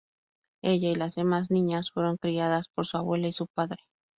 [0.63, 3.83] Ella y las demás niñas fueron criadas por su abuela y su padre.